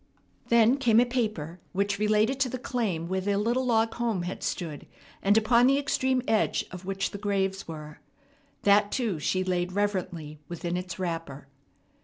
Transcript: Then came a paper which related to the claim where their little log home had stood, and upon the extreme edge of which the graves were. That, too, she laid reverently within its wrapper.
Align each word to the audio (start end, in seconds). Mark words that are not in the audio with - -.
Then 0.47 0.77
came 0.77 0.99
a 0.99 1.05
paper 1.05 1.59
which 1.73 1.99
related 1.99 2.39
to 2.39 2.49
the 2.49 2.57
claim 2.57 3.07
where 3.07 3.21
their 3.21 3.37
little 3.37 3.63
log 3.67 3.93
home 3.93 4.23
had 4.23 4.41
stood, 4.41 4.87
and 5.21 5.37
upon 5.37 5.67
the 5.67 5.77
extreme 5.77 6.23
edge 6.27 6.65
of 6.71 6.85
which 6.85 7.11
the 7.11 7.19
graves 7.19 7.67
were. 7.67 7.99
That, 8.63 8.91
too, 8.91 9.19
she 9.19 9.43
laid 9.43 9.73
reverently 9.73 10.39
within 10.49 10.75
its 10.75 10.97
wrapper. 10.97 11.47